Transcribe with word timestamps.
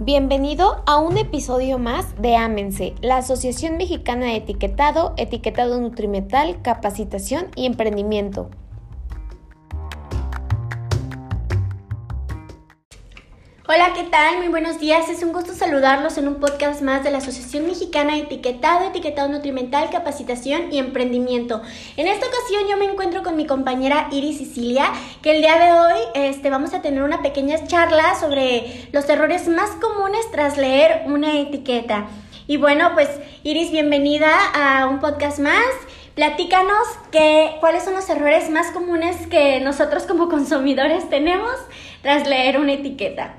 Bienvenido 0.00 0.80
a 0.86 0.98
un 0.98 1.18
episodio 1.18 1.80
más 1.80 2.22
de 2.22 2.36
Ámense, 2.36 2.94
la 3.00 3.16
Asociación 3.16 3.76
Mexicana 3.78 4.26
de 4.26 4.36
Etiquetado, 4.36 5.12
Etiquetado 5.16 5.80
Nutrimental, 5.80 6.62
Capacitación 6.62 7.48
y 7.56 7.66
Emprendimiento. 7.66 8.48
Hola, 13.70 13.92
¿qué 13.94 14.04
tal? 14.04 14.38
Muy 14.38 14.48
buenos 14.48 14.80
días. 14.80 15.10
Es 15.10 15.22
un 15.22 15.34
gusto 15.34 15.52
saludarlos 15.52 16.16
en 16.16 16.26
un 16.26 16.36
podcast 16.36 16.80
más 16.80 17.04
de 17.04 17.10
la 17.10 17.18
Asociación 17.18 17.66
Mexicana 17.66 18.16
Etiquetado, 18.16 18.88
Etiquetado 18.88 19.28
Nutrimental, 19.28 19.90
Capacitación 19.90 20.72
y 20.72 20.78
Emprendimiento. 20.78 21.60
En 21.98 22.08
esta 22.08 22.24
ocasión 22.26 22.62
yo 22.66 22.78
me 22.78 22.86
encuentro 22.86 23.22
con 23.22 23.36
mi 23.36 23.46
compañera 23.46 24.08
Iris 24.10 24.38
Sicilia, 24.38 24.90
que 25.20 25.32
el 25.32 25.42
día 25.42 25.58
de 25.58 25.72
hoy 25.72 26.00
este, 26.14 26.48
vamos 26.48 26.72
a 26.72 26.80
tener 26.80 27.02
una 27.02 27.20
pequeña 27.20 27.62
charla 27.66 28.14
sobre 28.18 28.88
los 28.92 29.06
errores 29.06 29.48
más 29.48 29.68
comunes 29.72 30.24
tras 30.32 30.56
leer 30.56 31.02
una 31.04 31.38
etiqueta. 31.38 32.06
Y 32.46 32.56
bueno, 32.56 32.92
pues 32.94 33.10
Iris, 33.42 33.70
bienvenida 33.70 34.30
a 34.54 34.86
un 34.86 34.98
podcast 34.98 35.40
más. 35.40 35.66
Platícanos 36.14 36.88
que, 37.12 37.58
cuáles 37.60 37.84
son 37.84 37.92
los 37.92 38.08
errores 38.08 38.48
más 38.48 38.70
comunes 38.70 39.26
que 39.26 39.60
nosotros 39.60 40.04
como 40.04 40.30
consumidores 40.30 41.10
tenemos 41.10 41.52
tras 42.00 42.26
leer 42.26 42.58
una 42.58 42.72
etiqueta. 42.72 43.37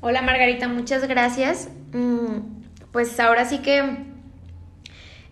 Hola 0.00 0.22
Margarita, 0.22 0.68
muchas 0.68 1.08
gracias. 1.08 1.70
Mm, 1.92 2.62
pues 2.92 3.18
ahora 3.18 3.44
sí 3.46 3.58
que 3.58 3.82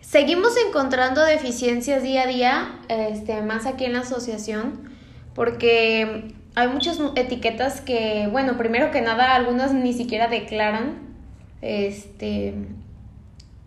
seguimos 0.01 0.55
encontrando 0.67 1.23
deficiencias 1.23 2.03
día 2.03 2.23
a 2.23 2.27
día, 2.27 2.79
este, 2.89 3.41
más 3.41 3.65
aquí 3.65 3.85
en 3.85 3.93
la 3.93 4.01
asociación, 4.01 4.89
porque 5.33 6.35
hay 6.55 6.67
muchas 6.67 6.99
etiquetas 7.15 7.79
que, 7.79 8.27
bueno, 8.29 8.57
primero 8.57 8.91
que 8.91 8.99
nada, 8.99 9.35
algunas 9.35 9.73
ni 9.73 9.93
siquiera 9.93 10.27
declaran 10.27 11.15
este, 11.61 12.53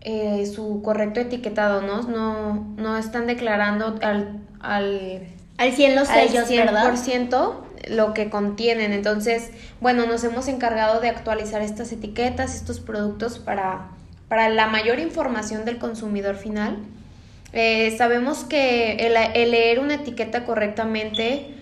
eh, 0.01 0.45
su 0.45 0.83
correcto 0.83 1.19
etiquetado, 1.19 1.81
¿no? 1.81 2.03
No, 2.03 2.75
no 2.77 2.95
están 2.95 3.25
declarando 3.25 3.97
al, 4.03 4.39
al, 4.59 5.23
al 5.57 5.71
100 5.71 5.95
los 5.95 6.07
sellos, 6.07 6.47
al 6.47 6.95
100% 6.95 7.70
lo 7.89 8.13
que 8.13 8.29
contienen. 8.29 8.93
Entonces, 8.93 9.51
bueno, 9.79 10.05
nos 10.05 10.23
hemos 10.23 10.47
encargado 10.47 11.01
de 11.01 11.09
actualizar 11.09 11.61
estas 11.61 11.91
etiquetas, 11.91 12.55
estos 12.55 12.79
productos 12.79 13.39
para, 13.39 13.89
para 14.27 14.49
la 14.49 14.67
mayor 14.67 14.99
información 14.99 15.65
del 15.65 15.77
consumidor 15.77 16.35
final. 16.35 16.77
Eh, 17.53 17.93
sabemos 17.97 18.43
que 18.43 18.93
el, 18.93 19.51
leer 19.51 19.79
una 19.79 19.95
etiqueta 19.95 20.45
correctamente, 20.45 21.55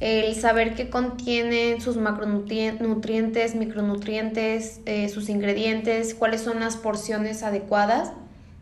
el 0.00 0.34
saber 0.34 0.74
qué 0.74 0.90
contienen 0.90 1.80
sus 1.80 1.96
macronutrientes, 1.96 3.54
micronutrientes, 3.54 4.80
eh, 4.84 5.08
sus 5.08 5.28
ingredientes, 5.28 6.14
cuáles 6.14 6.42
son 6.42 6.60
las 6.60 6.76
porciones 6.76 7.42
adecuadas, 7.42 8.12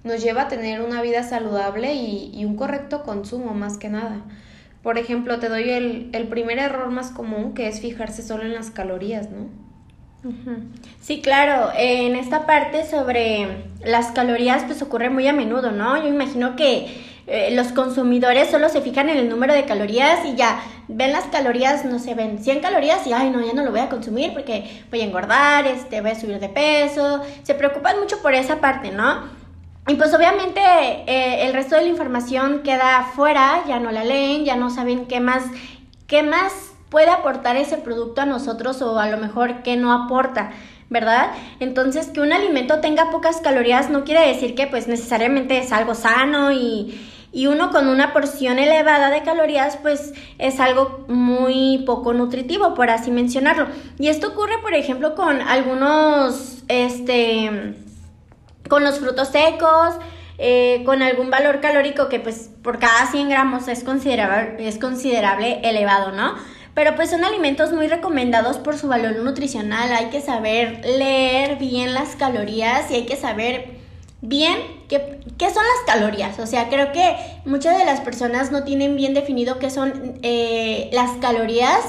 nos 0.05 0.23
lleva 0.23 0.43
a 0.43 0.49
tener 0.49 0.83
una 0.83 1.03
vida 1.03 1.23
saludable 1.23 1.95
y, 1.95 2.31
y 2.35 2.45
un 2.45 2.57
correcto 2.57 3.03
consumo 3.03 3.53
más 3.53 3.79
que 3.79 3.89
nada. 3.89 4.23
Por 4.83 4.99
ejemplo, 4.99 5.39
te 5.39 5.49
doy 5.49 5.71
el, 5.71 6.29
primer 6.29 6.59
error 6.59 6.91
más 6.91 7.11
común, 7.11 7.55
que 7.55 7.69
es 7.69 7.81
fijarse 7.81 8.23
solo 8.23 8.45
en 8.45 8.55
las 8.55 8.71
calorías, 8.71 9.29
¿no? 9.31 9.49
Sí, 11.01 11.21
claro. 11.21 11.71
En 11.77 12.17
esta 12.17 12.47
parte 12.47 12.85
sobre 12.85 13.65
las 13.85 14.13
calorías, 14.13 14.65
pues 14.65 14.83
ocurre 14.83 15.11
muy 15.11 15.27
a 15.27 15.33
menudo, 15.33 15.71
¿no? 15.71 15.97
Yo 16.03 16.09
imagino 16.09 16.57
que 16.57 16.89
eh, 17.27 17.55
los 17.55 17.69
consumidores 17.69 18.51
solo 18.51 18.69
se 18.69 18.81
fijan 18.81 19.09
en 19.09 19.19
el 19.19 19.29
número 19.29 19.55
de 19.55 19.65
calorías 19.65 20.25
y 20.27 20.35
ya 20.35 20.63
ven 20.89 21.13
las 21.13 21.25
calorías, 21.27 21.85
no 21.85 21.99
sé, 21.99 22.15
ven 22.15 22.43
100 22.43 22.61
calorías 22.61 23.07
y, 23.07 23.13
ay, 23.13 23.31
no, 23.31 23.41
ya 23.45 23.53
no 23.53 23.63
lo 23.63 23.71
voy 23.71 23.81
a 23.81 23.89
consumir 23.89 24.33
porque 24.33 24.83
voy 24.91 25.03
a 25.03 25.05
engordar, 25.05 25.67
este, 25.67 26.01
voy 26.01 26.11
a 26.11 26.19
subir 26.19 26.41
de 26.41 26.49
peso. 26.49 27.23
Se 27.43 27.55
preocupan 27.55 28.01
mucho 28.01 28.21
por 28.21 28.35
esa 28.35 28.61
parte, 28.61 28.91
¿no? 28.91 29.40
Y 29.89 29.95
pues 29.95 30.15
obviamente 30.15 30.61
eh, 30.61 31.47
el 31.47 31.53
resto 31.53 31.75
de 31.75 31.83
la 31.83 31.89
información 31.89 32.63
queda 32.63 33.11
fuera, 33.15 33.65
ya 33.67 33.81
no 33.81 33.91
la 33.91 34.05
leen, 34.05 34.45
ya 34.45 34.57
no 34.57 34.71
saben 34.71 35.07
qué 35.07 35.21
más, 35.21 35.45
qué 36.07 36.23
más 36.23 36.73
puede 36.91 37.11
aportar 37.11 37.57
ese 37.57 37.79
producto 37.79 38.21
a 38.21 38.27
nosotros 38.27 38.83
o 38.83 38.99
a 38.99 39.09
lo 39.09 39.17
mejor 39.17 39.63
qué 39.63 39.77
no 39.77 39.93
aporta. 39.93 40.51
¿verdad? 40.91 41.31
Entonces, 41.61 42.09
que 42.09 42.21
un 42.21 42.33
alimento 42.33 42.81
tenga 42.81 43.13
pocas 43.13 43.41
calorías 43.41 43.91
no 43.91 44.03
quiere 44.03 44.27
decir 44.27 44.57
que 44.57 44.67
pues 44.67 44.89
necesariamente 44.89 45.57
es 45.57 45.71
algo 45.71 45.95
sano 45.95 46.51
y, 46.51 47.01
y, 47.31 47.47
uno 47.47 47.71
con 47.71 47.87
una 47.87 48.13
porción 48.13 48.59
elevada 48.59 49.09
de 49.11 49.23
calorías 49.23 49.77
pues 49.77 50.13
es 50.39 50.59
algo 50.59 51.05
muy 51.07 51.85
poco 51.87 52.13
nutritivo, 52.13 52.75
por 52.75 52.91
así 52.91 53.13
mencionarlo. 53.13 53.69
Y 54.01 54.09
esto 54.09 54.31
ocurre, 54.31 54.59
por 54.61 54.75
ejemplo, 54.75 55.15
con 55.15 55.41
algunos, 55.41 56.65
este 56.67 57.77
con 58.71 58.83
los 58.85 58.99
frutos 58.99 59.29
secos, 59.29 59.97
eh, 60.39 60.83
con 60.87 61.03
algún 61.03 61.29
valor 61.29 61.61
calórico 61.61 62.09
que 62.09 62.19
pues 62.19 62.49
por 62.63 62.79
cada 62.79 63.05
100 63.11 63.29
gramos 63.29 63.69
es 63.69 63.85
considerable, 63.85 64.67
es 64.67 64.79
considerable 64.79 65.61
elevado, 65.65 66.13
¿no? 66.13 66.35
Pero 66.73 66.95
pues 66.95 67.11
son 67.11 67.25
alimentos 67.25 67.73
muy 67.75 67.89
recomendados 67.89 68.57
por 68.57 68.79
su 68.79 68.89
valor 68.89 69.17
nutricional, 69.17 69.93
hay 69.93 70.07
que 70.07 70.23
saber 70.23 70.81
leer 70.87 71.57
bien 71.57 71.93
las 71.93 72.17
calorías 72.17 72.91
y 72.91 72.95
hay 72.95 73.07
que 73.07 73.17
saber 73.17 73.81
bien 74.23 74.57
qué, 74.89 75.21
qué 75.37 75.51
son 75.51 75.65
las 75.65 75.95
calorías. 75.95 76.39
O 76.39 76.47
sea, 76.47 76.71
creo 76.71 76.93
que 76.93 77.17
muchas 77.45 77.77
de 77.77 77.85
las 77.85 78.01
personas 78.01 78.51
no 78.51 78.65
tienen 78.65 78.97
bien 78.97 79.13
definido 79.13 79.59
qué 79.59 79.69
son 79.69 80.15
eh, 80.23 80.89
las 80.93 81.11
calorías 81.19 81.81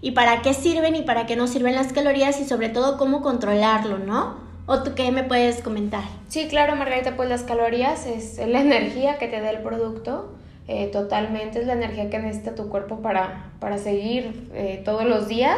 y 0.00 0.12
para 0.12 0.42
qué 0.42 0.54
sirven 0.54 0.96
y 0.96 1.02
para 1.02 1.26
qué 1.26 1.36
no 1.36 1.46
sirven 1.46 1.76
las 1.76 1.92
calorías 1.92 2.40
y 2.40 2.44
sobre 2.44 2.70
todo 2.70 2.96
cómo 2.96 3.22
controlarlo, 3.22 3.98
¿no? 3.98 4.49
¿O 4.72 4.84
tú 4.84 4.94
qué 4.94 5.10
me 5.10 5.24
puedes 5.24 5.62
comentar? 5.62 6.04
Sí, 6.28 6.46
claro, 6.46 6.76
Margarita, 6.76 7.16
pues 7.16 7.28
las 7.28 7.42
calorías 7.42 8.06
es 8.06 8.38
la 8.38 8.60
energía 8.60 9.18
que 9.18 9.26
te 9.26 9.40
da 9.40 9.50
el 9.50 9.62
producto. 9.62 10.32
Eh, 10.68 10.86
totalmente 10.92 11.58
es 11.58 11.66
la 11.66 11.72
energía 11.72 12.08
que 12.08 12.20
necesita 12.20 12.54
tu 12.54 12.68
cuerpo 12.68 13.02
para, 13.02 13.50
para 13.58 13.78
seguir 13.78 14.48
eh, 14.54 14.80
todos 14.84 15.04
los 15.04 15.26
días. 15.26 15.56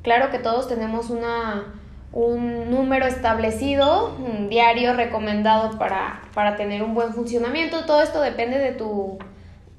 Claro 0.00 0.30
que 0.30 0.38
todos 0.38 0.66
tenemos 0.66 1.10
una, 1.10 1.74
un 2.10 2.70
número 2.70 3.04
establecido, 3.04 4.16
un 4.16 4.48
diario 4.48 4.94
recomendado 4.94 5.78
para, 5.78 6.22
para 6.32 6.56
tener 6.56 6.82
un 6.82 6.94
buen 6.94 7.12
funcionamiento. 7.12 7.84
Todo 7.84 8.00
esto 8.00 8.22
depende 8.22 8.56
de 8.56 8.72
tu, 8.72 9.18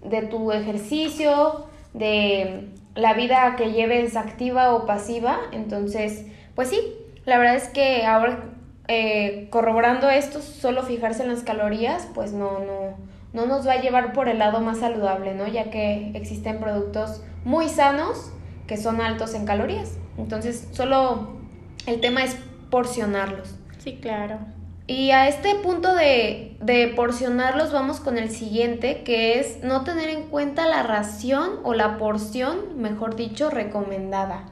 de 0.03 0.21
tu 0.21 0.51
ejercicio, 0.51 1.65
de 1.95 2.67
la 2.93 3.15
vida 3.15 3.55
que 3.55 3.71
lleves 3.71 4.15
activa 4.15 4.75
o 4.75 4.85
pasiva. 4.85 5.39
Entonces, 5.53 6.27
pues 6.53 6.69
sí, 6.69 6.98
la 7.29 7.37
verdad 7.37 7.55
es 7.55 7.69
que 7.69 8.05
ahora 8.05 8.43
eh, 8.91 9.47
corroborando 9.51 10.09
esto, 10.09 10.41
solo 10.41 10.81
fijarse 10.81 11.21
en 11.21 11.29
las 11.29 11.43
calorías, 11.43 12.07
pues 12.15 12.33
no, 12.33 12.59
no, 12.59 12.97
no 13.33 13.45
nos 13.45 13.67
va 13.67 13.73
a 13.73 13.81
llevar 13.81 14.13
por 14.13 14.27
el 14.27 14.39
lado 14.39 14.61
más 14.61 14.79
saludable, 14.79 15.35
¿no? 15.35 15.47
Ya 15.47 15.69
que 15.69 16.11
existen 16.15 16.59
productos 16.59 17.21
muy 17.45 17.69
sanos 17.69 18.31
que 18.65 18.77
son 18.77 18.99
altos 18.99 19.35
en 19.35 19.45
calorías. 19.45 19.97
Entonces, 20.17 20.67
solo 20.71 21.37
el 21.85 22.01
tema 22.01 22.23
es 22.23 22.35
porcionarlos. 22.71 23.55
Sí, 23.77 23.99
claro. 24.01 24.39
Y 24.87 25.11
a 25.11 25.27
este 25.27 25.53
punto 25.53 25.93
de, 25.93 26.57
de, 26.59 26.87
porcionarlos 26.87 27.71
vamos 27.71 27.99
con 27.99 28.17
el 28.17 28.31
siguiente, 28.31 29.03
que 29.03 29.39
es 29.39 29.63
no 29.63 29.83
tener 29.83 30.09
en 30.09 30.23
cuenta 30.23 30.65
la 30.65 30.81
ración 30.81 31.59
o 31.63 31.75
la 31.75 31.99
porción, 31.99 32.81
mejor 32.81 33.15
dicho, 33.15 33.51
recomendada. 33.51 34.45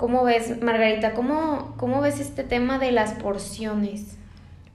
¿Cómo 0.00 0.24
ves, 0.24 0.62
Margarita? 0.62 1.12
¿Cómo, 1.12 1.74
¿Cómo 1.76 2.00
ves 2.00 2.20
este 2.20 2.42
tema 2.42 2.78
de 2.78 2.90
las 2.90 3.12
porciones? 3.12 4.16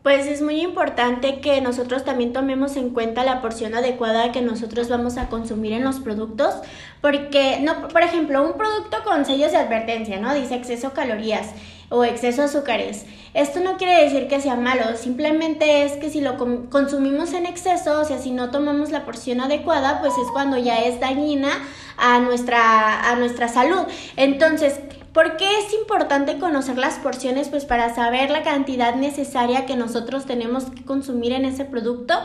Pues 0.04 0.28
es 0.28 0.44
muy 0.44 0.62
importante 0.62 1.42
que 1.42 1.62
nosotros 1.62 2.06
también 2.06 2.32
tomemos 2.32 2.78
en 2.78 2.92
cuenta 2.92 3.24
la 3.24 3.42
porción 3.42 3.74
adecuada 3.74 4.32
que 4.32 4.44
nosotros 4.44 4.88
vamos 4.88 5.18
a 5.18 5.28
consumir 5.28 5.74
en 5.74 5.84
los 5.84 6.00
productos, 6.00 6.54
porque 7.02 7.58
no, 7.60 7.88
por 7.88 8.04
ejemplo, 8.04 8.46
un 8.46 8.54
producto 8.54 8.98
con 9.04 9.26
sellos 9.26 9.52
de 9.52 9.58
advertencia, 9.58 10.20
¿no? 10.20 10.32
Dice 10.36 10.54
exceso 10.54 10.94
calorías 10.94 11.54
o 11.90 12.04
exceso 12.04 12.44
azúcares. 12.44 13.08
Esto 13.34 13.62
no 13.62 13.78
quiere 13.78 14.04
decir 14.04 14.28
que 14.28 14.40
sea 14.40 14.56
malo, 14.56 14.96
simplemente 14.96 15.86
es 15.86 15.94
que 15.94 16.12
si 16.12 16.22
lo 16.22 16.38
consumimos 16.70 17.34
en 17.34 17.48
exceso, 17.48 18.00
o 18.00 18.06
sea, 18.06 18.20
si 18.20 18.30
no 18.30 18.52
tomamos 18.52 18.92
la 18.92 19.06
porción 19.06 19.42
adecuada, 19.42 20.02
pues 20.02 20.14
es 20.20 20.28
cuando 20.34 20.60
ya 20.60 20.84
es 20.84 21.00
dañina 21.00 21.50
a 21.98 22.20
nuestra, 22.20 23.10
a 23.10 23.16
nuestra 23.16 23.48
salud. 23.48 23.86
Entonces, 24.18 24.80
¿Por 25.16 25.38
qué 25.38 25.60
es 25.60 25.74
importante 25.74 26.40
conocer 26.40 26.78
las 26.78 26.96
porciones? 26.96 27.48
Pues 27.48 27.64
para 27.64 27.96
saber 27.96 28.30
la 28.32 28.44
cantidad 28.44 28.96
necesaria 28.96 29.66
que 29.66 29.78
nosotros 29.78 30.26
tenemos 30.26 30.66
que 30.66 30.84
consumir 30.84 31.32
en 31.32 31.46
ese 31.46 31.64
producto 31.64 32.16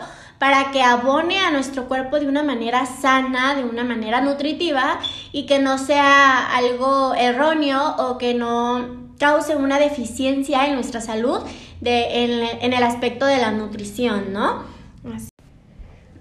para 0.41 0.73
que 0.73 0.83
abone 0.83 1.39
a 1.39 1.53
nuestro 1.53 1.87
cuerpo 1.87 2.19
de 2.19 2.27
una 2.27 2.43
manera 2.43 2.87
sana, 2.87 3.55
de 3.55 3.63
una 3.63 3.85
manera 3.85 4.21
nutritiva 4.21 4.99
y 5.31 5.47
que 5.47 5.61
no 5.61 5.79
sea 5.79 6.57
algo 6.57 7.15
erróneo 7.15 7.95
o 7.97 8.19
que 8.19 8.35
no 8.35 9.13
cause 9.21 9.55
una 9.55 9.79
deficiencia 9.79 10.67
en 10.67 10.75
nuestra 10.75 11.01
salud 11.01 11.39
en, 11.83 12.73
el 12.73 12.83
aspecto 12.83 13.25
de 13.25 13.37
la 13.37 13.53
nutrición, 13.53 14.33
¿no? 14.33 14.65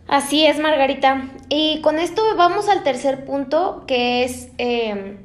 Así. 0.07 0.45
es, 0.45 0.60
Margarita. 0.60 1.31
Y 1.50 1.81
con 1.81 1.98
esto 1.98 2.21
vamos 2.38 2.69
al 2.69 2.83
tercer 2.83 3.25
punto, 3.25 3.86
que 3.88 4.24
es 4.24 4.50
eh, 4.60 5.18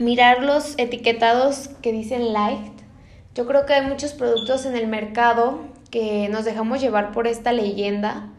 mirar 0.00 0.42
los 0.42 0.74
etiquetados 0.78 1.68
que 1.82 1.92
dicen 1.92 2.32
light. 2.32 2.72
Yo 3.34 3.46
creo 3.46 3.66
que 3.66 3.74
hay 3.74 3.86
muchos 3.86 4.12
productos 4.12 4.66
en 4.66 4.74
el 4.74 4.86
mercado 4.88 5.60
que 5.90 6.28
nos 6.28 6.44
dejamos 6.44 6.80
llevar 6.80 7.12
por 7.12 7.26
esta 7.26 7.52
leyenda, 7.52 8.30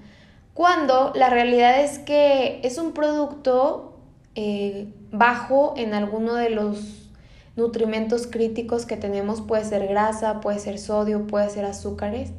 cuando 0.54 1.14
la 1.16 1.30
realidad 1.30 1.80
es 1.82 2.00
que 2.00 2.60
es 2.64 2.78
un 2.78 2.94
producto 2.94 3.98
eh, 4.36 4.94
bajo 5.12 5.74
en 5.78 5.94
alguno 5.94 6.36
de 6.36 6.50
los 6.50 7.10
nutrimentos 7.56 8.28
críticos 8.28 8.86
que 8.86 8.98
tenemos, 8.98 9.42
puede 9.42 9.64
ser 9.64 9.88
grasa, 9.88 10.42
puede 10.42 10.60
ser 10.60 10.78
sodio, 10.78 11.28
puede 11.28 11.50
ser 11.50 11.66
azúcares, 11.66 12.32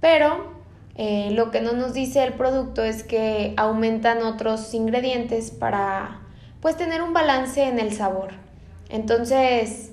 pero 0.00 0.52
eh, 0.96 1.30
lo 1.32 1.50
que 1.50 1.60
no 1.60 1.72
nos 1.72 1.92
dice 1.92 2.22
el 2.22 2.34
producto 2.34 2.84
es 2.84 3.02
que 3.02 3.54
aumentan 3.56 4.22
otros 4.22 4.74
ingredientes 4.74 5.50
para 5.50 6.20
pues 6.60 6.76
tener 6.76 7.02
un 7.02 7.12
balance 7.12 7.62
en 7.62 7.78
el 7.78 7.92
sabor. 7.92 8.49
Entonces, 8.90 9.92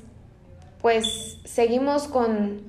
pues 0.82 1.40
seguimos 1.46 2.08
con, 2.08 2.62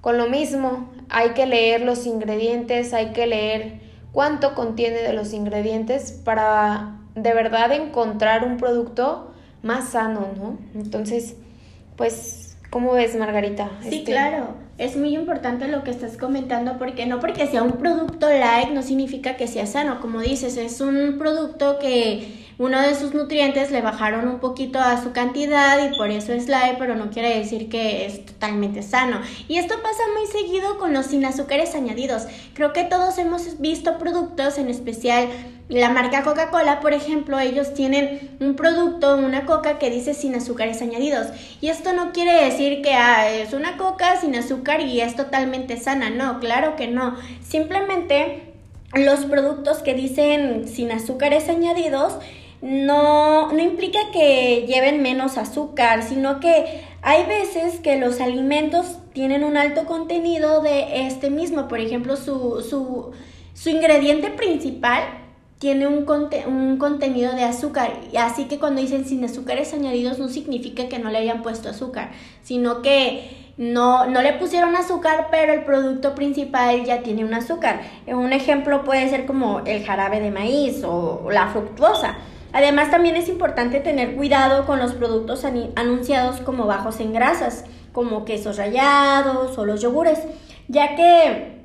con 0.00 0.18
lo 0.18 0.28
mismo, 0.28 0.90
hay 1.08 1.30
que 1.30 1.46
leer 1.46 1.82
los 1.82 2.06
ingredientes, 2.06 2.92
hay 2.92 3.12
que 3.12 3.26
leer 3.26 3.80
cuánto 4.12 4.54
contiene 4.54 4.98
de 4.98 5.12
los 5.12 5.32
ingredientes 5.32 6.12
para 6.12 6.98
de 7.14 7.32
verdad 7.32 7.72
encontrar 7.72 8.44
un 8.44 8.56
producto 8.56 9.32
más 9.62 9.90
sano, 9.90 10.28
¿no? 10.36 10.58
Entonces, 10.74 11.36
pues, 11.96 12.56
¿cómo 12.70 12.92
ves, 12.92 13.16
Margarita? 13.16 13.70
Sí, 13.82 13.98
este, 13.98 14.12
claro. 14.12 14.54
Es 14.78 14.96
muy 14.96 15.14
importante 15.14 15.68
lo 15.68 15.82
que 15.82 15.90
estás 15.90 16.18
comentando 16.18 16.76
porque 16.78 17.06
no 17.06 17.18
porque 17.18 17.46
sea 17.46 17.62
un 17.62 17.72
producto 17.72 18.28
light 18.28 18.68
no 18.70 18.82
significa 18.82 19.36
que 19.36 19.46
sea 19.46 19.66
sano. 19.66 20.00
Como 20.00 20.20
dices, 20.20 20.58
es 20.58 20.80
un 20.82 21.16
producto 21.18 21.78
que 21.78 22.45
uno 22.58 22.80
de 22.80 22.94
sus 22.94 23.12
nutrientes 23.12 23.70
le 23.70 23.82
bajaron 23.82 24.28
un 24.28 24.38
poquito 24.38 24.78
a 24.78 25.02
su 25.02 25.12
cantidad 25.12 25.78
y 25.84 25.96
por 25.96 26.10
eso 26.10 26.32
es 26.32 26.48
light, 26.48 26.78
pero 26.78 26.94
no 26.94 27.10
quiere 27.10 27.38
decir 27.38 27.68
que 27.68 28.06
es 28.06 28.24
totalmente 28.24 28.82
sano. 28.82 29.20
Y 29.46 29.58
esto 29.58 29.74
pasa 29.82 30.02
muy 30.16 30.26
seguido 30.26 30.78
con 30.78 30.92
los 30.94 31.06
sin 31.06 31.24
azúcares 31.24 31.74
añadidos. 31.74 32.26
Creo 32.54 32.72
que 32.72 32.84
todos 32.84 33.18
hemos 33.18 33.60
visto 33.60 33.98
productos, 33.98 34.56
en 34.58 34.70
especial 34.70 35.28
la 35.68 35.90
marca 35.90 36.22
Coca-Cola, 36.22 36.78
por 36.80 36.92
ejemplo, 36.92 37.40
ellos 37.40 37.74
tienen 37.74 38.36
un 38.38 38.54
producto, 38.54 39.16
una 39.16 39.46
coca 39.46 39.78
que 39.78 39.90
dice 39.90 40.14
sin 40.14 40.34
azúcares 40.36 40.80
añadidos. 40.80 41.26
Y 41.60 41.68
esto 41.68 41.92
no 41.92 42.12
quiere 42.12 42.44
decir 42.44 42.82
que 42.82 42.94
ah, 42.94 43.28
es 43.28 43.52
una 43.52 43.76
coca 43.76 44.20
sin 44.20 44.36
azúcar 44.36 44.80
y 44.80 45.00
es 45.00 45.16
totalmente 45.16 45.76
sana. 45.76 46.08
No, 46.08 46.38
claro 46.38 46.76
que 46.76 46.86
no. 46.86 47.16
Simplemente 47.42 48.44
los 48.94 49.24
productos 49.24 49.78
que 49.78 49.94
dicen 49.94 50.68
sin 50.68 50.92
azúcares 50.92 51.48
añadidos 51.48 52.14
no, 52.66 53.52
no 53.52 53.62
implica 53.62 53.98
que 54.12 54.66
lleven 54.66 55.02
menos 55.02 55.38
azúcar, 55.38 56.02
sino 56.02 56.40
que 56.40 56.82
hay 57.00 57.24
veces 57.24 57.78
que 57.80 57.96
los 57.96 58.20
alimentos 58.20 58.98
tienen 59.12 59.44
un 59.44 59.56
alto 59.56 59.86
contenido 59.86 60.60
de 60.60 61.06
este 61.06 61.30
mismo. 61.30 61.68
Por 61.68 61.78
ejemplo, 61.78 62.16
su, 62.16 62.64
su, 62.68 63.12
su 63.54 63.70
ingrediente 63.70 64.30
principal 64.30 65.04
tiene 65.58 65.86
un, 65.86 66.06
un 66.46 66.76
contenido 66.78 67.34
de 67.34 67.44
azúcar. 67.44 67.92
Así 68.18 68.44
que 68.44 68.58
cuando 68.58 68.80
dicen 68.80 69.06
sin 69.06 69.24
azúcares 69.24 69.72
añadidos 69.72 70.18
no 70.18 70.28
significa 70.28 70.88
que 70.88 70.98
no 70.98 71.10
le 71.10 71.18
hayan 71.18 71.42
puesto 71.42 71.68
azúcar, 71.68 72.10
sino 72.42 72.82
que 72.82 73.52
no, 73.56 74.06
no 74.06 74.22
le 74.22 74.32
pusieron 74.34 74.74
azúcar, 74.74 75.28
pero 75.30 75.54
el 75.54 75.64
producto 75.64 76.14
principal 76.16 76.84
ya 76.84 77.02
tiene 77.02 77.24
un 77.24 77.32
azúcar. 77.32 77.80
Un 78.08 78.32
ejemplo 78.32 78.82
puede 78.84 79.08
ser 79.08 79.24
como 79.24 79.60
el 79.60 79.84
jarabe 79.84 80.20
de 80.20 80.32
maíz 80.32 80.82
o 80.84 81.28
la 81.30 81.46
fructuosa. 81.48 82.16
Además 82.52 82.90
también 82.90 83.16
es 83.16 83.28
importante 83.28 83.80
tener 83.80 84.14
cuidado 84.14 84.66
con 84.66 84.78
los 84.78 84.92
productos 84.92 85.44
anunciados 85.44 86.40
como 86.40 86.66
bajos 86.66 87.00
en 87.00 87.12
grasas, 87.12 87.64
como 87.92 88.24
quesos 88.24 88.56
rallados 88.56 89.56
o 89.58 89.64
los 89.64 89.80
yogures, 89.80 90.20
ya 90.68 90.96
que 90.96 91.56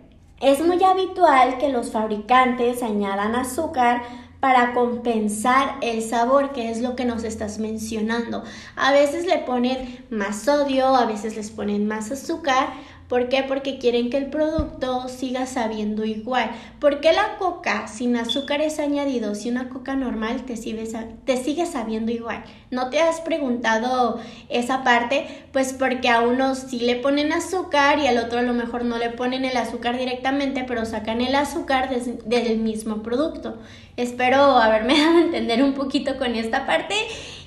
es 0.41 0.59
muy 0.65 0.83
habitual 0.83 1.57
que 1.59 1.69
los 1.69 1.91
fabricantes 1.91 2.83
añadan 2.83 3.35
azúcar 3.35 4.01
para 4.41 4.73
compensar 4.73 5.75
el 5.81 6.01
sabor, 6.01 6.51
que 6.51 6.71
es 6.71 6.81
lo 6.81 6.95
que 6.95 7.05
nos 7.05 7.23
estás 7.23 7.59
mencionando. 7.59 8.43
A 8.75 8.91
veces 8.91 9.27
le 9.27 9.37
ponen 9.37 10.03
más 10.09 10.41
sodio, 10.41 10.95
a 10.95 11.05
veces 11.05 11.35
les 11.35 11.51
ponen 11.51 11.87
más 11.87 12.11
azúcar 12.11 12.69
¿Por 13.11 13.27
qué? 13.27 13.43
Porque 13.43 13.77
quieren 13.77 14.09
que 14.09 14.15
el 14.15 14.27
producto 14.27 15.09
siga 15.09 15.45
sabiendo 15.45 16.05
igual. 16.05 16.49
¿Por 16.79 17.01
qué 17.01 17.11
la 17.11 17.37
coca 17.39 17.89
sin 17.89 18.15
azúcares 18.15 18.79
añadidos 18.79 19.45
y 19.45 19.49
una 19.49 19.67
coca 19.67 19.95
normal 19.95 20.43
te 20.45 20.55
sigue, 20.55 20.87
te 21.25 21.65
sabiendo 21.65 22.13
igual? 22.13 22.45
¿No 22.69 22.89
te 22.89 23.01
has 23.01 23.19
preguntado 23.19 24.21
esa 24.47 24.85
parte? 24.85 25.27
Pues 25.51 25.73
porque 25.73 26.07
a 26.07 26.21
unos 26.21 26.59
sí 26.59 26.79
le 26.79 26.95
ponen 26.95 27.33
azúcar 27.33 27.99
y 27.99 28.07
al 28.07 28.17
otro 28.17 28.39
a 28.39 28.43
lo 28.43 28.53
mejor 28.53 28.85
no 28.85 28.97
le 28.97 29.09
ponen 29.09 29.43
el 29.43 29.57
azúcar 29.57 29.97
directamente, 29.97 30.63
pero 30.65 30.85
sacan 30.85 31.19
el 31.19 31.35
azúcar 31.35 31.89
del 31.89 32.59
mismo 32.59 33.03
producto. 33.03 33.57
Espero 33.97 34.41
haberme 34.57 34.97
dado 34.97 35.17
a 35.17 35.21
entender 35.21 35.61
un 35.63 35.73
poquito 35.73 36.17
con 36.17 36.35
esta 36.35 36.65
parte. 36.65 36.95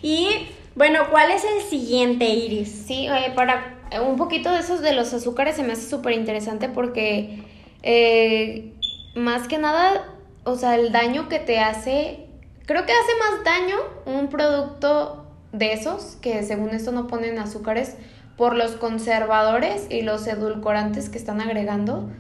Y 0.02 0.28
bueno, 0.75 1.05
¿cuál 1.10 1.31
es 1.31 1.43
el 1.43 1.62
siguiente, 1.62 2.28
Iris? 2.28 2.84
Sí, 2.87 3.08
para 3.34 3.73
un 4.06 4.16
poquito 4.16 4.50
de 4.50 4.60
esos 4.60 4.81
de 4.81 4.92
los 4.92 5.12
azúcares 5.14 5.56
se 5.56 5.62
me 5.62 5.72
hace 5.72 5.88
súper 5.88 6.12
interesante 6.12 6.69
porque 6.69 7.42
eh, 7.82 8.72
más 9.14 9.48
que 9.48 9.58
nada, 9.58 10.14
o 10.44 10.56
sea, 10.56 10.75
el 10.76 10.92
daño 10.92 11.28
que 11.28 11.38
te 11.38 11.60
hace, 11.60 12.26
creo 12.66 12.86
que 12.86 12.92
hace 12.92 13.12
más 13.19 13.44
daño 13.44 13.76
un 14.06 14.28
producto 14.28 15.26
de 15.52 15.72
esos, 15.72 16.16
que 16.20 16.42
según 16.42 16.70
esto 16.70 16.92
no 16.92 17.06
ponen 17.06 17.38
azúcares, 17.38 17.96
por 18.36 18.56
los 18.56 18.72
conservadores 18.72 19.86
y 19.90 20.02
los 20.02 20.26
edulcorantes 20.26 21.08
que 21.08 21.19
están 21.19 21.40
agregando, 21.40 22.10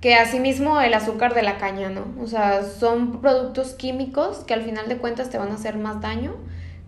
que 0.00 0.16
asimismo 0.16 0.80
el 0.80 0.94
azúcar 0.94 1.34
de 1.34 1.42
la 1.42 1.58
caña, 1.58 1.88
¿no? 1.88 2.06
O 2.20 2.26
sea, 2.26 2.64
son 2.64 3.20
productos 3.20 3.74
químicos 3.74 4.38
que 4.38 4.54
al 4.54 4.62
final 4.62 4.88
de 4.88 4.96
cuentas 4.96 5.30
te 5.30 5.38
van 5.38 5.52
a 5.52 5.54
hacer 5.54 5.76
más 5.76 6.00
daño 6.00 6.34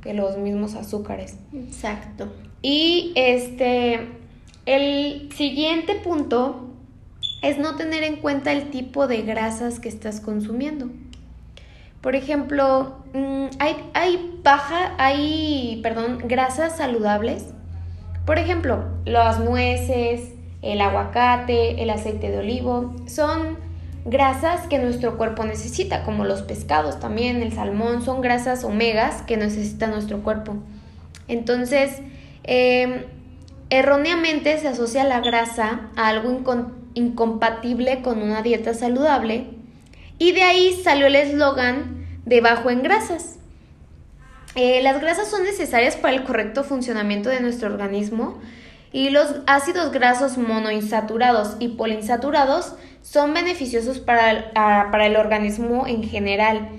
que 0.04 0.14
los 0.14 0.36
mismos 0.36 0.74
azúcares. 0.74 1.38
Exacto. 1.52 2.28
Y 2.62 3.12
este, 3.16 4.08
el 4.66 5.30
siguiente 5.34 5.96
punto 5.96 6.68
es 7.42 7.58
no 7.58 7.76
tener 7.76 8.04
en 8.04 8.16
cuenta 8.16 8.52
el 8.52 8.70
tipo 8.70 9.06
de 9.06 9.22
grasas 9.22 9.80
que 9.80 9.88
estás 9.88 10.20
consumiendo. 10.20 10.90
Por 12.02 12.16
ejemplo, 12.16 12.98
mm, 13.14 13.46
hay, 13.58 13.76
hay 13.94 14.40
baja, 14.42 14.94
hay, 14.98 15.80
perdón, 15.82 16.18
grasas 16.24 16.76
saludables. 16.76 17.46
Por 18.26 18.38
ejemplo, 18.38 18.84
las 19.06 19.40
nueces, 19.40 20.34
el 20.60 20.82
aguacate, 20.82 21.82
el 21.82 21.88
aceite 21.88 22.30
de 22.30 22.38
olivo, 22.38 22.94
son 23.06 23.63
grasas 24.04 24.66
que 24.68 24.78
nuestro 24.78 25.16
cuerpo 25.16 25.44
necesita, 25.44 26.04
como 26.04 26.24
los 26.24 26.42
pescados 26.42 27.00
también, 27.00 27.42
el 27.42 27.52
salmón, 27.52 28.04
son 28.04 28.20
grasas 28.20 28.64
omegas 28.64 29.22
que 29.22 29.36
necesita 29.36 29.86
nuestro 29.86 30.22
cuerpo. 30.22 30.56
Entonces, 31.28 32.00
eh, 32.44 33.06
Erróneamente 33.70 34.56
se 34.60 34.68
asocia 34.68 35.04
la 35.04 35.20
grasa 35.20 35.88
a 35.96 36.08
algo 36.08 36.30
incompatible 36.94 38.02
con 38.02 38.22
una 38.22 38.42
dieta 38.42 38.74
saludable 38.74 39.48
y 40.18 40.32
de 40.32 40.42
ahí 40.42 40.80
salió 40.84 41.06
el 41.06 41.16
eslogan 41.16 42.06
de 42.24 42.40
bajo 42.40 42.70
en 42.70 42.82
grasas. 42.82 43.38
Eh, 44.54 44.80
las 44.82 45.00
grasas 45.00 45.28
son 45.28 45.42
necesarias 45.42 45.96
para 45.96 46.14
el 46.14 46.22
correcto 46.22 46.62
funcionamiento 46.62 47.30
de 47.30 47.40
nuestro 47.40 47.68
organismo 47.68 48.38
y 48.92 49.10
los 49.10 49.40
ácidos 49.48 49.90
grasos 49.90 50.38
monoinsaturados 50.38 51.56
y 51.58 51.70
poliinsaturados 51.70 52.76
son 53.04 53.34
beneficiosos 53.34 54.00
para 54.00 54.50
para 54.52 55.06
el 55.06 55.16
organismo 55.16 55.86
en 55.86 56.02
general 56.02 56.70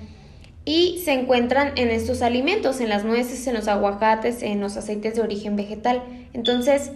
y 0.66 1.00
se 1.06 1.14
encuentran 1.14 1.74
en 1.76 1.90
estos 1.90 2.24
alimentos, 2.24 2.82
en 2.82 2.90
las 2.90 3.06
nueces, 3.06 3.46
en 3.46 3.54
los 3.54 3.68
aguacates, 3.68 4.42
en 4.42 4.60
los 4.60 4.76
aceites 4.76 5.14
de 5.16 5.22
origen 5.22 5.56
vegetal. 5.56 6.02
Entonces, 6.34 6.92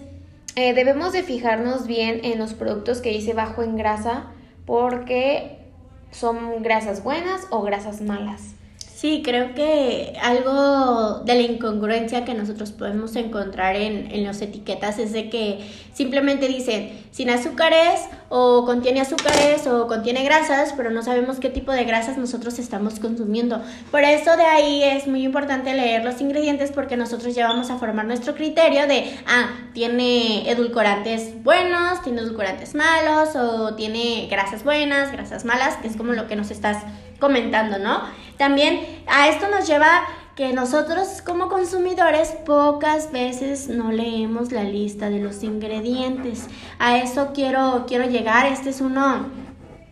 eh, 0.55 0.73
debemos 0.73 1.13
de 1.13 1.21
fijarnos 1.21 1.85
bien 1.85 2.21
en 2.23 2.39
los 2.39 2.55
productos 2.55 2.99
que 2.99 3.11
dice 3.11 3.33
bajo 3.33 3.61
en 3.61 3.77
grasa 3.77 4.31
porque 4.65 5.59
son 6.11 6.63
grasas 6.63 7.03
buenas 7.03 7.45
o 7.51 7.61
grasas 7.61 8.01
malas. 8.01 8.55
Sí, 8.99 9.21
creo 9.23 9.55
que 9.55 10.11
algo 10.21 11.19
de 11.19 11.33
la 11.35 11.41
incongruencia 11.43 12.25
que 12.25 12.33
nosotros 12.33 12.73
podemos 12.73 13.15
encontrar 13.15 13.77
en, 13.77 14.11
en 14.11 14.25
las 14.25 14.41
etiquetas 14.41 14.99
es 14.99 15.13
de 15.13 15.29
que 15.29 15.65
simplemente 15.93 16.49
dicen 16.49 16.99
sin 17.09 17.29
azúcares 17.29 18.01
o 18.27 18.65
contiene 18.65 18.99
azúcares 18.99 19.65
o 19.67 19.87
contiene 19.87 20.25
grasas, 20.25 20.73
pero 20.75 20.91
no 20.91 21.01
sabemos 21.01 21.39
qué 21.39 21.49
tipo 21.49 21.71
de 21.71 21.85
grasas 21.85 22.17
nosotros 22.17 22.59
estamos 22.59 22.99
consumiendo. 22.99 23.61
Por 23.89 24.03
eso 24.03 24.35
de 24.35 24.43
ahí 24.43 24.83
es 24.83 25.07
muy 25.07 25.23
importante 25.23 25.73
leer 25.73 26.03
los 26.03 26.19
ingredientes 26.19 26.73
porque 26.73 26.97
nosotros 26.97 27.33
ya 27.33 27.47
vamos 27.47 27.69
a 27.69 27.77
formar 27.77 28.05
nuestro 28.05 28.35
criterio 28.35 28.85
de, 28.85 29.17
ah, 29.25 29.49
tiene 29.73 30.51
edulcorantes 30.51 31.41
buenos, 31.41 32.01
tiene 32.03 32.19
edulcorantes 32.19 32.75
malos 32.75 33.33
o 33.37 33.75
tiene 33.75 34.27
grasas 34.29 34.65
buenas, 34.65 35.13
grasas 35.13 35.45
malas, 35.45 35.77
que 35.77 35.87
es 35.87 35.95
como 35.95 36.11
lo 36.11 36.27
que 36.27 36.35
nos 36.35 36.51
estás 36.51 36.83
comentando, 37.19 37.77
¿no? 37.77 38.01
También 38.37 39.03
a 39.07 39.27
esto 39.27 39.47
nos 39.49 39.67
lleva 39.67 40.03
que 40.35 40.53
nosotros 40.53 41.21
como 41.21 41.49
consumidores 41.49 42.29
pocas 42.45 43.11
veces 43.11 43.67
no 43.67 43.91
leemos 43.91 44.53
la 44.53 44.63
lista 44.63 45.09
de 45.09 45.19
los 45.19 45.43
ingredientes. 45.43 46.47
A 46.79 46.97
eso 46.97 47.31
quiero, 47.33 47.83
quiero 47.87 48.05
llegar. 48.05 48.45
Este 48.45 48.69
es 48.69 48.79
uno 48.79 49.25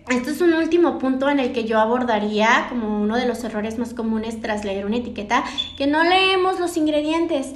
este 0.10 0.32
es 0.32 0.40
un 0.40 0.54
último 0.54 1.00
punto 1.00 1.30
en 1.30 1.42
el 1.42 1.52
que 1.52 1.66
yo 1.66 1.80
abordaría 1.80 2.68
como 2.70 3.02
uno 3.02 3.18
de 3.18 3.26
los 3.26 3.44
errores 3.44 3.78
más 3.78 3.94
comunes 3.94 4.40
tras 4.40 4.64
leer 4.64 4.86
una 4.86 4.96
etiqueta, 4.96 5.44
que 5.78 5.86
no 5.86 6.02
leemos 6.02 6.62
los 6.62 6.78
ingredientes. 6.78 7.54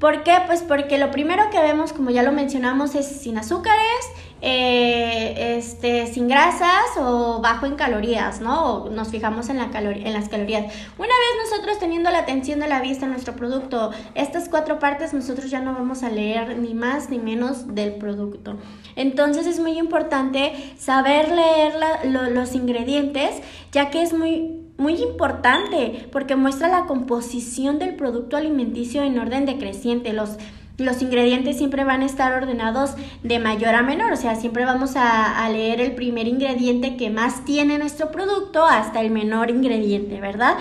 ¿Por 0.00 0.24
qué? 0.24 0.36
Pues 0.48 0.62
porque 0.62 0.98
lo 0.98 1.12
primero 1.12 1.44
que 1.52 1.60
vemos, 1.60 1.92
como 1.92 2.10
ya 2.10 2.24
lo 2.24 2.32
mencionamos, 2.32 2.96
es 2.96 3.06
sin 3.06 3.38
azúcares, 3.38 4.04
eh, 4.44 5.56
este, 5.56 6.08
sin 6.08 6.26
grasas 6.26 6.96
o 6.98 7.40
bajo 7.40 7.64
en 7.64 7.76
calorías, 7.76 8.40
¿no? 8.40 8.90
nos 8.90 9.08
fijamos 9.08 9.48
en, 9.48 9.58
la 9.58 9.70
en 9.72 10.12
las 10.12 10.28
calorías. 10.28 10.64
Una 10.98 11.06
vez 11.06 11.50
nosotros 11.50 11.78
teniendo 11.78 12.10
la 12.10 12.18
atención 12.18 12.58
de 12.58 12.66
la 12.66 12.80
vista 12.80 13.04
en 13.04 13.12
nuestro 13.12 13.36
producto, 13.36 13.92
estas 14.16 14.48
cuatro 14.48 14.80
partes 14.80 15.14
nosotros 15.14 15.48
ya 15.48 15.60
no 15.60 15.74
vamos 15.74 16.02
a 16.02 16.10
leer 16.10 16.58
ni 16.58 16.74
más 16.74 17.08
ni 17.08 17.20
menos 17.20 17.72
del 17.74 17.94
producto. 17.94 18.56
Entonces 18.96 19.46
es 19.46 19.60
muy 19.60 19.78
importante 19.78 20.74
saber 20.76 21.28
leer 21.28 21.74
los 22.32 22.54
ingredientes, 22.56 23.40
ya 23.70 23.90
que 23.90 24.02
es 24.02 24.12
muy 24.12 24.58
muy 24.78 24.94
importante 24.94 26.08
porque 26.10 26.34
muestra 26.34 26.66
la 26.66 26.86
composición 26.86 27.78
del 27.78 27.94
producto 27.94 28.36
alimenticio 28.36 29.02
en 29.02 29.16
orden 29.20 29.46
decreciente. 29.46 30.12
Los 30.12 30.38
los 30.78 31.02
ingredientes 31.02 31.58
siempre 31.58 31.84
van 31.84 32.02
a 32.02 32.06
estar 32.06 32.32
ordenados 32.32 32.92
de 33.22 33.38
mayor 33.38 33.74
a 33.74 33.82
menor, 33.82 34.12
o 34.12 34.16
sea, 34.16 34.36
siempre 34.36 34.64
vamos 34.64 34.92
a, 34.96 35.48
leer 35.50 35.80
el 35.80 35.94
primer 35.94 36.26
ingrediente 36.26 36.96
que 36.96 37.10
más 37.10 37.44
tiene 37.44 37.78
nuestro 37.78 38.10
producto 38.10 38.64
hasta 38.64 39.00
el 39.00 39.10
menor 39.10 39.50
ingrediente, 39.50 40.20
¿verdad? 40.20 40.56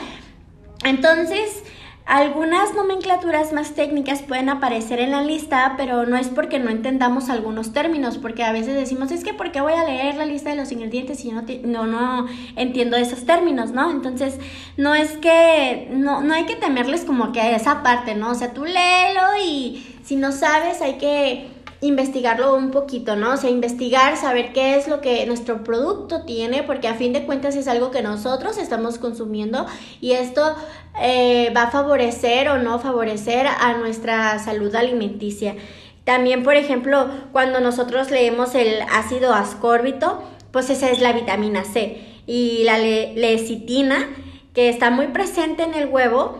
Entonces, 0.83 1.63
algunas 2.11 2.75
nomenclaturas 2.75 3.53
más 3.53 3.73
técnicas 3.73 4.21
pueden 4.21 4.49
aparecer 4.49 4.99
en 4.99 5.11
la 5.11 5.21
lista, 5.21 5.75
pero 5.77 6.05
no 6.05 6.17
es 6.17 6.27
porque 6.27 6.59
no 6.59 6.69
entendamos 6.69 7.29
algunos 7.29 7.71
términos, 7.71 8.17
porque 8.17 8.43
a 8.43 8.51
veces 8.51 8.75
decimos, 8.75 9.11
es 9.11 9.23
que 9.23 9.33
porque 9.33 9.61
voy 9.61 9.71
a 9.71 9.85
leer 9.85 10.15
la 10.15 10.25
lista 10.25 10.49
de 10.49 10.57
los 10.57 10.73
ingredientes 10.73 11.23
y 11.23 11.29
yo 11.29 11.35
no, 11.35 11.43
no, 11.63 11.87
no 11.87 12.27
entiendo 12.57 12.97
esos 12.97 13.25
términos, 13.25 13.71
¿no? 13.71 13.89
Entonces, 13.89 14.39
no 14.75 14.93
es 14.93 15.11
que, 15.19 15.87
no, 15.91 16.19
no 16.19 16.33
hay 16.33 16.43
que 16.43 16.57
temerles 16.57 17.05
como 17.05 17.31
que 17.31 17.39
a 17.39 17.55
esa 17.55 17.81
parte, 17.81 18.13
¿no? 18.13 18.31
O 18.31 18.35
sea, 18.35 18.51
tú 18.51 18.65
léelo 18.65 19.37
y 19.41 19.81
si 20.03 20.17
no 20.17 20.33
sabes 20.33 20.81
hay 20.81 20.95
que 20.95 21.49
investigarlo 21.81 22.55
un 22.55 22.69
poquito, 22.69 23.15
¿no? 23.15 23.33
O 23.33 23.37
sea, 23.37 23.49
investigar, 23.49 24.15
saber 24.15 24.53
qué 24.53 24.75
es 24.75 24.87
lo 24.87 25.01
que 25.01 25.25
nuestro 25.25 25.63
producto 25.63 26.25
tiene, 26.25 26.61
porque 26.61 26.87
a 26.87 26.93
fin 26.93 27.11
de 27.11 27.25
cuentas 27.25 27.55
es 27.55 27.67
algo 27.67 27.89
que 27.89 28.03
nosotros 28.03 28.57
estamos 28.59 28.99
consumiendo 28.99 29.65
y 29.99 30.11
esto 30.11 30.55
eh, 30.99 31.51
va 31.55 31.63
a 31.63 31.71
favorecer 31.71 32.49
o 32.49 32.57
no 32.57 32.79
favorecer 32.79 33.47
a 33.47 33.77
nuestra 33.77 34.37
salud 34.39 34.73
alimenticia. 34.75 35.55
También, 36.03 36.43
por 36.43 36.55
ejemplo, 36.55 37.09
cuando 37.31 37.59
nosotros 37.59 38.09
leemos 38.09 38.55
el 38.55 38.81
ácido 38.91 39.33
ascórbito, 39.33 40.23
pues 40.51 40.69
esa 40.69 40.89
es 40.89 40.99
la 40.99 41.13
vitamina 41.13 41.63
C 41.63 42.01
y 42.25 42.63
la 42.63 42.77
lecitina, 42.77 44.09
que 44.53 44.69
está 44.69 44.89
muy 44.89 45.07
presente 45.07 45.63
en 45.63 45.73
el 45.75 45.87
huevo, 45.87 46.39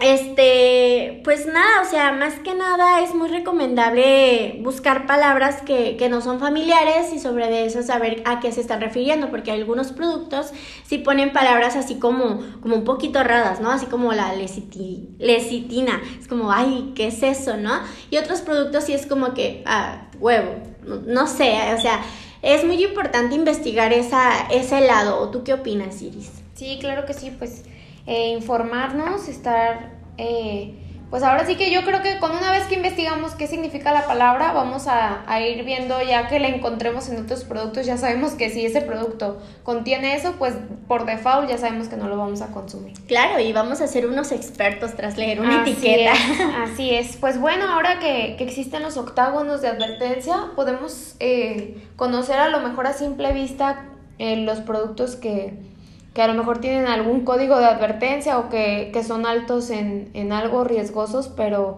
este, 0.00 1.22
pues 1.24 1.46
nada, 1.46 1.80
o 1.80 1.90
sea, 1.90 2.12
más 2.12 2.34
que 2.40 2.54
nada 2.54 3.00
es 3.00 3.14
muy 3.14 3.28
recomendable 3.30 4.58
buscar 4.62 5.06
palabras 5.06 5.62
que, 5.62 5.96
que, 5.96 6.10
no 6.10 6.20
son 6.20 6.38
familiares 6.38 7.14
y 7.14 7.18
sobre 7.18 7.64
eso 7.64 7.82
saber 7.82 8.22
a 8.26 8.40
qué 8.40 8.52
se 8.52 8.60
está 8.60 8.76
refiriendo, 8.78 9.30
porque 9.30 9.52
algunos 9.52 9.92
productos 9.92 10.52
sí 10.84 10.98
ponen 10.98 11.32
palabras 11.32 11.76
así 11.76 11.98
como, 11.98 12.42
como 12.60 12.76
un 12.76 12.84
poquito 12.84 13.22
raras, 13.24 13.60
¿no? 13.60 13.70
Así 13.70 13.86
como 13.86 14.12
la 14.12 14.34
lecitina, 14.34 16.02
es 16.20 16.28
como, 16.28 16.52
ay, 16.52 16.92
¿qué 16.94 17.06
es 17.06 17.22
eso, 17.22 17.56
no? 17.56 17.80
Y 18.10 18.18
otros 18.18 18.42
productos 18.42 18.84
sí 18.84 18.92
es 18.92 19.06
como 19.06 19.32
que, 19.32 19.62
ah, 19.64 20.08
huevo, 20.20 20.56
no, 20.84 20.96
no 21.06 21.26
sé, 21.26 21.56
o 21.74 21.80
sea, 21.80 22.02
es 22.42 22.64
muy 22.64 22.84
importante 22.84 23.34
investigar 23.34 23.94
esa, 23.94 24.46
ese 24.50 24.82
lado, 24.82 25.18
¿o 25.20 25.30
tú 25.30 25.42
qué 25.42 25.54
opinas, 25.54 26.02
Iris? 26.02 26.30
Sí, 26.54 26.78
claro 26.80 27.06
que 27.06 27.14
sí, 27.14 27.34
pues 27.36 27.64
eh, 28.06 28.28
informarnos, 28.28 29.28
estar, 29.28 29.90
eh, 30.16 30.74
pues 31.10 31.22
ahora 31.22 31.46
sí 31.46 31.56
que 31.56 31.70
yo 31.70 31.82
creo 31.84 32.02
que 32.02 32.18
con 32.18 32.32
una 32.32 32.50
vez 32.50 32.64
que 32.64 32.74
investigamos 32.74 33.34
qué 33.34 33.46
significa 33.46 33.92
la 33.92 34.06
palabra, 34.06 34.52
vamos 34.52 34.86
a, 34.88 35.24
ir 35.40 35.64
viendo 35.64 36.00
ya 36.02 36.28
que 36.28 36.40
la 36.40 36.48
encontremos 36.48 37.08
en 37.08 37.22
otros 37.22 37.44
productos, 37.44 37.86
ya 37.86 37.96
sabemos 37.96 38.32
que 38.32 38.50
si 38.50 38.64
ese 38.64 38.80
producto 38.80 39.40
contiene 39.62 40.14
eso, 40.14 40.34
pues 40.38 40.54
por 40.88 41.04
default 41.04 41.48
ya 41.48 41.58
sabemos 41.58 41.88
que 41.88 41.96
no 41.96 42.08
lo 42.08 42.16
vamos 42.16 42.42
a 42.42 42.48
consumir. 42.48 42.94
Claro, 43.06 43.40
y 43.40 43.52
vamos 43.52 43.80
a 43.80 43.86
ser 43.86 44.06
unos 44.06 44.32
expertos 44.32 44.94
tras 44.94 45.16
leer 45.16 45.40
una 45.40 45.62
etiqueta. 45.62 46.12
así 46.62 46.90
es. 46.90 47.16
Pues 47.16 47.40
bueno, 47.40 47.68
ahora 47.68 47.98
que, 47.98 48.36
existen 48.38 48.82
los 48.82 48.96
octágonos 48.96 49.62
de 49.62 49.68
advertencia, 49.68 50.50
podemos 50.54 51.16
eh, 51.20 51.88
conocer 51.96 52.38
a 52.38 52.48
lo 52.48 52.60
mejor 52.60 52.86
a 52.86 52.92
simple 52.92 53.32
vista 53.32 53.84
los 54.18 54.60
productos 54.60 55.14
que 55.16 55.54
que 56.16 56.22
a 56.22 56.28
lo 56.28 56.32
mejor 56.32 56.62
tienen 56.62 56.86
algún 56.86 57.26
código 57.26 57.58
de 57.58 57.66
advertencia 57.66 58.38
o 58.38 58.48
que, 58.48 58.90
son 59.06 59.26
altos 59.26 59.68
en, 59.68 60.32
algo 60.32 60.64
riesgosos, 60.64 61.28
pero, 61.28 61.76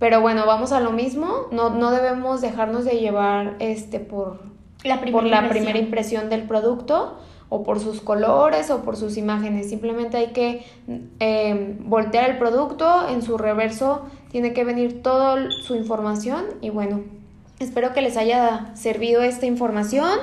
pero 0.00 0.20
bueno, 0.20 0.44
vamos 0.44 0.72
a 0.72 0.80
lo 0.80 0.90
mismo, 0.90 1.46
no, 1.52 1.70
no 1.70 1.92
debemos 1.92 2.40
dejarnos 2.40 2.84
de 2.84 2.98
llevar 2.98 3.54
este 3.60 4.00
por 4.00 4.40
la, 4.82 5.00
por 5.00 5.22
la 5.22 5.48
primera 5.48 5.78
impresión 5.78 6.28
del 6.30 6.42
producto 6.48 7.16
o 7.48 7.62
por 7.62 7.78
sus 7.78 8.00
colores 8.00 8.70
o 8.70 8.82
por 8.82 8.96
sus 8.96 9.16
imágenes. 9.16 9.70
Simplemente 9.70 10.16
hay 10.16 10.32
que 10.32 10.64
em, 11.20 11.88
voltear 11.88 12.28
el 12.28 12.38
producto, 12.38 13.08
en 13.08 13.22
su 13.22 13.38
reverso 13.38 14.06
tiene 14.32 14.52
que 14.52 14.64
venir 14.64 15.00
toda 15.00 15.48
su 15.62 15.76
información 15.76 16.44
y 16.60 16.70
bueno, 16.70 17.02
espero 17.60 17.92
que 17.92 18.02
les 18.02 18.16
haya 18.16 18.74
servido 18.74 19.22
esta 19.22 19.46
información. 19.46 20.18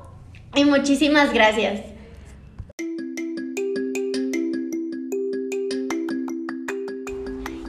y 0.56 0.66
muchísimas 0.66 1.34
gracias. 1.34 1.96